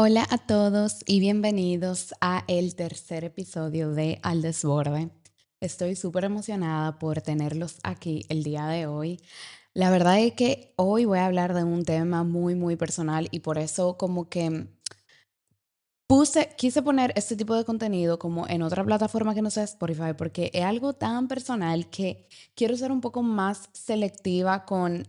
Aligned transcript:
Hola 0.00 0.28
a 0.30 0.38
todos 0.38 1.00
y 1.06 1.18
bienvenidos 1.18 2.14
a 2.20 2.44
el 2.46 2.76
tercer 2.76 3.24
episodio 3.24 3.90
de 3.90 4.20
Al 4.22 4.42
Desborde. 4.42 5.10
Estoy 5.60 5.96
súper 5.96 6.22
emocionada 6.22 7.00
por 7.00 7.20
tenerlos 7.20 7.80
aquí 7.82 8.24
el 8.28 8.44
día 8.44 8.68
de 8.68 8.86
hoy. 8.86 9.20
La 9.74 9.90
verdad 9.90 10.20
es 10.20 10.34
que 10.34 10.72
hoy 10.76 11.04
voy 11.04 11.18
a 11.18 11.26
hablar 11.26 11.52
de 11.52 11.64
un 11.64 11.84
tema 11.84 12.22
muy, 12.22 12.54
muy 12.54 12.76
personal 12.76 13.26
y 13.32 13.40
por 13.40 13.58
eso 13.58 13.96
como 13.98 14.28
que 14.28 14.68
puse, 16.06 16.54
quise 16.56 16.80
poner 16.80 17.12
este 17.16 17.34
tipo 17.34 17.56
de 17.56 17.64
contenido 17.64 18.20
como 18.20 18.46
en 18.46 18.62
otra 18.62 18.84
plataforma 18.84 19.34
que 19.34 19.42
no 19.42 19.50
sea 19.50 19.64
Spotify 19.64 20.14
porque 20.16 20.52
es 20.54 20.64
algo 20.64 20.92
tan 20.92 21.26
personal 21.26 21.90
que 21.90 22.28
quiero 22.54 22.76
ser 22.76 22.92
un 22.92 23.00
poco 23.00 23.24
más 23.24 23.68
selectiva 23.72 24.64
con 24.64 25.08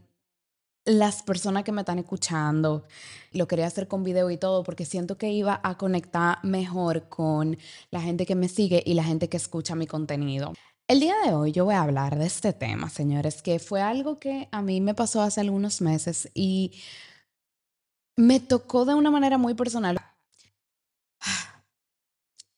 las 0.90 1.22
personas 1.22 1.64
que 1.64 1.72
me 1.72 1.82
están 1.82 2.00
escuchando. 2.00 2.88
Lo 3.32 3.48
quería 3.48 3.68
hacer 3.68 3.88
con 3.88 4.04
video 4.04 4.32
y 4.32 4.38
todo 4.38 4.64
porque 4.64 4.86
siento 4.86 5.18
que 5.18 5.30
iba 5.30 5.60
a 5.64 5.78
conectar 5.78 6.44
mejor 6.44 7.10
con 7.10 7.58
la 7.92 8.02
gente 8.02 8.26
que 8.26 8.36
me 8.36 8.50
sigue 8.50 8.82
y 8.86 8.96
la 8.96 9.04
gente 9.04 9.30
que 9.30 9.38
escucha 9.38 9.76
mi 9.76 9.86
contenido. 9.86 10.54
El 10.88 11.00
día 11.00 11.16
de 11.24 11.36
hoy 11.36 11.52
yo 11.52 11.66
voy 11.66 11.76
a 11.76 11.84
hablar 11.84 12.18
de 12.18 12.26
este 12.26 12.54
tema, 12.54 12.90
señores, 12.90 13.44
que 13.44 13.60
fue 13.60 13.82
algo 13.82 14.20
que 14.20 14.50
a 14.52 14.64
mí 14.64 14.82
me 14.82 14.96
pasó 14.96 15.22
hace 15.22 15.42
algunos 15.42 15.82
meses 15.82 16.30
y 16.34 16.82
me 18.18 18.40
tocó 18.40 18.86
de 18.86 18.96
una 18.96 19.12
manera 19.12 19.38
muy 19.38 19.54
personal. 19.54 20.00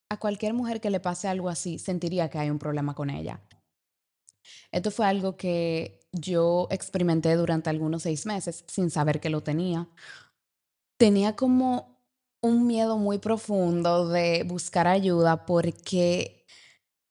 A 0.09 0.17
cualquier 0.17 0.53
mujer 0.53 0.79
que 0.79 0.89
le 0.89 1.01
pase 1.01 1.27
algo 1.27 1.49
así, 1.49 1.79
sentiría 1.79 2.29
que 2.29 2.39
hay 2.39 2.49
un 2.49 2.59
problema 2.59 2.95
con 2.95 3.09
ella. 3.09 3.41
Esto 4.71 4.91
fue 4.91 5.05
algo 5.05 5.35
que 5.35 6.00
yo 6.11 6.67
experimenté 6.71 7.35
durante 7.35 7.69
algunos 7.69 8.03
seis 8.03 8.25
meses 8.25 8.63
sin 8.67 8.89
saber 8.89 9.19
que 9.19 9.29
lo 9.29 9.41
tenía. 9.43 9.87
Tenía 10.97 11.35
como 11.35 11.99
un 12.41 12.67
miedo 12.67 12.97
muy 12.97 13.19
profundo 13.19 14.07
de 14.09 14.43
buscar 14.43 14.87
ayuda 14.87 15.45
porque 15.45 16.45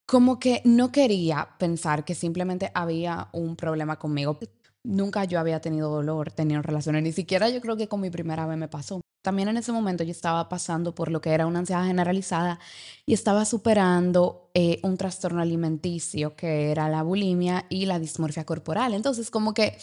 como 0.06 0.40
que 0.40 0.60
no 0.64 0.90
quería 0.92 1.50
pensar 1.58 2.04
que 2.04 2.14
simplemente 2.14 2.72
había 2.74 3.28
un 3.32 3.56
problema 3.56 3.98
conmigo. 3.98 4.38
Nunca 4.84 5.24
yo 5.24 5.38
había 5.38 5.60
tenido 5.60 5.90
dolor, 5.90 6.32
tenido 6.32 6.62
relaciones, 6.62 7.02
ni 7.02 7.12
siquiera 7.12 7.48
yo 7.48 7.60
creo 7.60 7.76
que 7.76 7.88
con 7.88 8.00
mi 8.00 8.10
primera 8.10 8.46
vez 8.46 8.58
me 8.58 8.68
pasó. 8.68 9.00
También 9.22 9.48
en 9.48 9.58
ese 9.58 9.72
momento 9.72 10.02
yo 10.02 10.12
estaba 10.12 10.48
pasando 10.48 10.94
por 10.94 11.10
lo 11.10 11.20
que 11.20 11.30
era 11.30 11.46
una 11.46 11.58
ansiedad 11.58 11.84
generalizada 11.84 12.58
y 13.04 13.12
estaba 13.12 13.44
superando 13.44 14.50
eh, 14.54 14.80
un 14.82 14.96
trastorno 14.96 15.42
alimenticio 15.42 16.36
que 16.36 16.70
era 16.70 16.88
la 16.88 17.02
bulimia 17.02 17.66
y 17.68 17.86
la 17.86 17.98
dismorfia 17.98 18.44
corporal. 18.44 18.94
Entonces, 18.94 19.30
como 19.30 19.52
que 19.52 19.76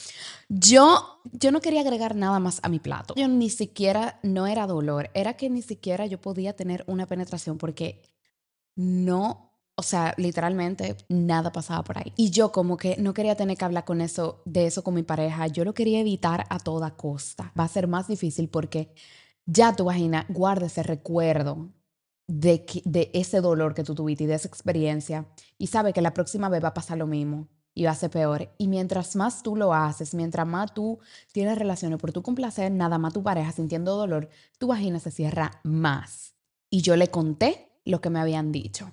yo, 0.49 1.21
yo 1.31 1.52
no 1.52 1.61
quería 1.61 1.81
agregar 1.81 2.15
nada 2.15 2.39
más 2.39 2.59
a 2.63 2.69
mi 2.69 2.80
plato. 2.80 3.13
Yo 3.15 3.27
ni 3.27 3.49
siquiera, 3.49 4.19
no 4.23 4.47
era 4.47 4.65
dolor, 4.65 5.11
era 5.13 5.35
que 5.35 5.49
ni 5.49 5.61
siquiera 5.61 6.08
yo 6.08 6.19
podía 6.19 6.55
tener 6.55 6.83
una 6.88 7.05
penetración 7.05 7.58
porque 7.58 8.02
no 8.75 9.47
o 9.80 9.83
sea, 9.83 10.15
literalmente 10.17 10.97
nada 11.08 11.52
pasaba 11.52 11.83
por 11.83 11.99
ahí. 11.99 12.11
Y 12.15 12.31
yo 12.31 12.52
como 12.52 12.77
que 12.77 12.97
no 12.97 13.13
quería 13.13 13.35
tener 13.35 13.58
que 13.58 13.65
hablar 13.65 13.85
con 13.85 14.02
eso, 14.02 14.41
de 14.43 14.65
eso 14.65 14.83
con 14.83 14.95
mi 14.95 15.03
pareja. 15.03 15.45
Yo 15.45 15.63
lo 15.63 15.75
quería 15.75 15.99
evitar 15.99 16.47
a 16.49 16.58
toda 16.58 16.95
costa. 16.95 17.53
Va 17.58 17.65
a 17.65 17.67
ser 17.67 17.88
más 17.88 18.08
difícil 18.08 18.49
porque 18.49 18.91
ya 19.48 19.76
tu 19.76 19.86
vagina 19.86 20.26
guarda 20.30 20.67
ese 20.67 20.84
recuerdo 20.84 21.72
de, 22.28 22.66
de 22.86 23.09
ese 23.14 23.42
dolor 23.42 23.73
que 23.73 23.84
tú 23.84 23.95
tuviste 23.95 24.26
y 24.26 24.28
de 24.28 24.36
esa 24.36 24.48
experiencia 24.48 25.26
y 25.58 25.67
sabe 25.67 25.94
que 25.94 26.02
la 26.02 26.14
próxima 26.14 26.50
vez 26.50 26.64
va 26.64 26.70
a 26.70 26.73
pasar 26.73 26.98
lo 26.98 27.08
mismo 27.08 27.48
y 27.73 27.86
va 27.86 27.92
a 27.92 27.95
ser 27.95 28.09
peor. 28.09 28.54
Y 28.58 28.67
mientras 28.67 29.16
más 29.16 29.44
tú 29.44 29.56
lo 29.56 29.73
haces, 29.73 30.14
mientras 30.14 30.45
más 30.45 30.73
tú 30.73 31.00
tienes 31.31 31.58
relaciones 31.58 32.00
por 32.00 32.12
tu 32.12 32.22
complacer, 32.22 32.72
nada 32.72 32.98
más 32.98 33.14
tu 33.14 33.23
pareja 33.23 33.52
sintiendo 33.52 33.95
dolor, 33.95 34.30
tu 34.58 34.67
vagina 34.67 35.00
se 35.00 35.12
cierra 35.12 35.61
más. 35.64 36.36
Y 36.70 36.82
yo 36.82 36.95
le 36.98 37.09
conté 37.09 37.72
lo 37.86 38.02
que 38.02 38.09
me 38.09 38.20
habían 38.20 38.52
dicho. 38.52 38.92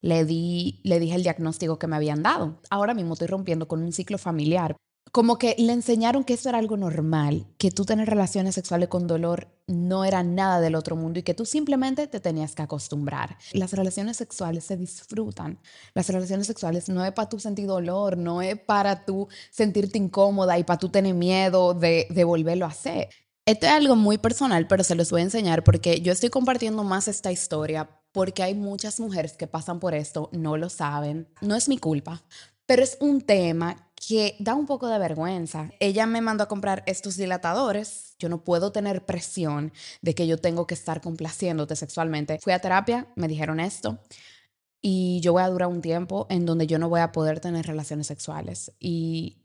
Le, 0.00 0.24
di, 0.24 0.80
le 0.84 1.00
dije 1.00 1.16
el 1.16 1.22
diagnóstico 1.22 1.78
que 1.78 1.86
me 1.86 1.96
habían 1.96 2.22
dado. 2.22 2.60
Ahora 2.70 2.94
mismo 2.94 3.14
estoy 3.14 3.28
rompiendo 3.28 3.66
con 3.66 3.82
un 3.82 3.92
ciclo 3.92 4.18
familiar 4.18 4.76
como 5.10 5.36
que 5.36 5.54
le 5.58 5.72
enseñaron 5.72 6.24
que 6.24 6.34
eso 6.34 6.48
era 6.48 6.58
algo 6.58 6.76
normal, 6.76 7.46
que 7.58 7.70
tú 7.70 7.84
tener 7.84 8.08
relaciones 8.08 8.54
sexuales 8.54 8.88
con 8.88 9.06
dolor 9.06 9.48
no 9.66 10.04
era 10.04 10.22
nada 10.22 10.60
del 10.60 10.74
otro 10.74 10.96
mundo 10.96 11.18
y 11.18 11.22
que 11.22 11.34
tú 11.34 11.44
simplemente 11.44 12.06
te 12.06 12.20
tenías 12.20 12.54
que 12.54 12.62
acostumbrar. 12.62 13.36
Las 13.52 13.72
relaciones 13.72 14.16
sexuales 14.16 14.64
se 14.64 14.76
disfrutan. 14.76 15.58
Las 15.94 16.08
relaciones 16.08 16.46
sexuales 16.46 16.88
no 16.88 17.04
es 17.04 17.12
para 17.12 17.28
tú 17.28 17.38
sentir 17.38 17.66
dolor, 17.66 18.16
no 18.16 18.40
es 18.42 18.58
para 18.58 19.04
tú 19.04 19.28
sentirte 19.50 19.98
incómoda 19.98 20.58
y 20.58 20.64
para 20.64 20.78
tú 20.78 20.88
tener 20.88 21.14
miedo 21.14 21.74
de, 21.74 22.06
de 22.08 22.24
volverlo 22.24 22.64
a 22.64 22.68
hacer. 22.68 23.08
Esto 23.44 23.66
es 23.66 23.72
algo 23.72 23.96
muy 23.96 24.18
personal, 24.18 24.66
pero 24.66 24.84
se 24.84 24.94
los 24.94 25.10
voy 25.10 25.20
a 25.20 25.24
enseñar 25.24 25.64
porque 25.64 26.00
yo 26.00 26.12
estoy 26.12 26.30
compartiendo 26.30 26.84
más 26.84 27.08
esta 27.08 27.32
historia 27.32 27.90
porque 28.12 28.42
hay 28.42 28.54
muchas 28.54 29.00
mujeres 29.00 29.32
que 29.32 29.46
pasan 29.46 29.80
por 29.80 29.94
esto, 29.94 30.30
no 30.32 30.56
lo 30.56 30.68
saben. 30.68 31.28
No 31.40 31.56
es 31.56 31.68
mi 31.68 31.78
culpa, 31.78 32.22
pero 32.66 32.82
es 32.82 32.98
un 33.00 33.20
tema 33.20 33.91
que 34.06 34.34
da 34.40 34.54
un 34.54 34.66
poco 34.66 34.88
de 34.88 34.98
vergüenza. 34.98 35.70
Ella 35.78 36.06
me 36.06 36.20
mandó 36.20 36.44
a 36.44 36.48
comprar 36.48 36.82
estos 36.86 37.16
dilatadores. 37.16 38.16
Yo 38.18 38.28
no 38.28 38.42
puedo 38.42 38.72
tener 38.72 39.06
presión 39.06 39.72
de 40.00 40.14
que 40.14 40.26
yo 40.26 40.38
tengo 40.38 40.66
que 40.66 40.74
estar 40.74 41.00
complaciéndote 41.00 41.76
sexualmente. 41.76 42.38
Fui 42.40 42.52
a 42.52 42.58
terapia, 42.58 43.06
me 43.14 43.28
dijeron 43.28 43.60
esto. 43.60 44.00
Y 44.80 45.20
yo 45.20 45.32
voy 45.32 45.42
a 45.42 45.48
durar 45.48 45.68
un 45.68 45.80
tiempo 45.80 46.26
en 46.30 46.44
donde 46.44 46.66
yo 46.66 46.80
no 46.80 46.88
voy 46.88 47.00
a 47.00 47.12
poder 47.12 47.38
tener 47.38 47.64
relaciones 47.66 48.08
sexuales. 48.08 48.72
Y 48.80 49.41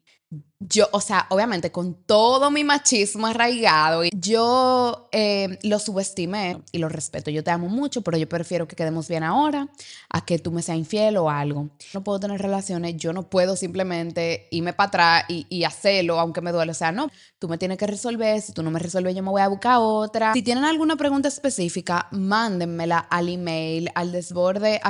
yo, 0.59 0.89
o 0.91 0.99
sea, 0.99 1.27
obviamente 1.29 1.71
con 1.71 1.93
todo 1.93 2.49
mi 2.49 2.63
machismo 2.63 3.27
arraigado, 3.27 4.03
yo 4.15 5.07
eh, 5.11 5.59
lo 5.61 5.77
subestimé 5.77 6.63
y 6.71 6.79
lo 6.79 6.89
respeto. 6.89 7.29
Yo 7.29 7.43
te 7.43 7.51
amo 7.51 7.69
mucho, 7.69 8.01
pero 8.01 8.17
yo 8.17 8.27
prefiero 8.27 8.67
que 8.67 8.75
quedemos 8.75 9.07
bien 9.07 9.23
ahora 9.23 9.69
a 10.09 10.25
que 10.25 10.39
tú 10.39 10.51
me 10.51 10.63
seas 10.63 10.79
infiel 10.79 11.17
o 11.17 11.29
algo. 11.29 11.69
No 11.93 12.03
puedo 12.03 12.19
tener 12.19 12.41
relaciones, 12.41 12.97
yo 12.97 13.13
no 13.13 13.29
puedo 13.29 13.55
simplemente 13.55 14.47
irme 14.49 14.73
para 14.73 14.87
atrás 14.87 15.25
y, 15.29 15.45
y 15.49 15.63
hacerlo, 15.63 16.19
aunque 16.19 16.41
me 16.41 16.51
duele. 16.51 16.71
O 16.71 16.75
sea, 16.75 16.91
no, 16.91 17.11
tú 17.37 17.47
me 17.47 17.59
tienes 17.59 17.77
que 17.77 17.87
resolver. 17.87 18.41
Si 18.41 18.51
tú 18.51 18.63
no 18.63 18.71
me 18.71 18.79
resuelves, 18.79 19.15
yo 19.15 19.21
me 19.21 19.29
voy 19.29 19.41
a 19.41 19.47
buscar 19.47 19.77
otra. 19.79 20.33
Si 20.33 20.41
tienen 20.41 20.65
alguna 20.65 20.95
pregunta 20.95 21.27
específica, 21.27 22.07
mándenmela 22.11 22.97
al 22.97 23.29
email 23.29 23.91
al 23.93 24.11
desborde 24.11 24.81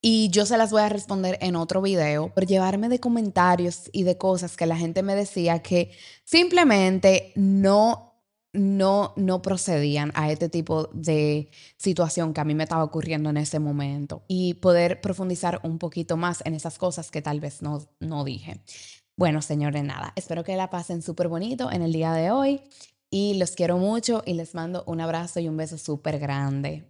y 0.00 0.30
yo 0.30 0.46
se 0.46 0.56
las 0.56 0.70
voy 0.70 0.82
a 0.82 0.88
responder 0.88 1.38
en 1.40 1.56
otro 1.56 1.82
video 1.82 2.32
por 2.32 2.46
llevarme 2.46 2.88
de 2.88 3.00
comentarios 3.00 3.90
y 3.92 4.04
de 4.04 4.16
cosas 4.16 4.56
que 4.56 4.66
la 4.66 4.76
gente 4.76 5.02
me 5.02 5.14
decía 5.14 5.60
que 5.60 5.90
simplemente 6.24 7.32
no, 7.34 8.22
no, 8.52 9.12
no 9.16 9.42
procedían 9.42 10.12
a 10.14 10.30
este 10.30 10.48
tipo 10.48 10.88
de 10.92 11.50
situación 11.76 12.32
que 12.32 12.40
a 12.40 12.44
mí 12.44 12.54
me 12.54 12.62
estaba 12.62 12.84
ocurriendo 12.84 13.30
en 13.30 13.38
ese 13.38 13.58
momento 13.58 14.22
y 14.28 14.54
poder 14.54 15.00
profundizar 15.00 15.60
un 15.64 15.78
poquito 15.78 16.16
más 16.16 16.42
en 16.44 16.54
esas 16.54 16.78
cosas 16.78 17.10
que 17.10 17.22
tal 17.22 17.40
vez 17.40 17.60
no, 17.60 17.84
no 17.98 18.24
dije. 18.24 18.62
Bueno, 19.16 19.42
señores, 19.42 19.82
nada, 19.82 20.12
espero 20.14 20.44
que 20.44 20.56
la 20.56 20.70
pasen 20.70 21.02
súper 21.02 21.26
bonito 21.26 21.72
en 21.72 21.82
el 21.82 21.92
día 21.92 22.12
de 22.12 22.30
hoy 22.30 22.62
y 23.10 23.34
los 23.34 23.52
quiero 23.52 23.78
mucho 23.78 24.22
y 24.24 24.34
les 24.34 24.54
mando 24.54 24.84
un 24.86 25.00
abrazo 25.00 25.40
y 25.40 25.48
un 25.48 25.56
beso 25.56 25.76
súper 25.76 26.20
grande. 26.20 26.88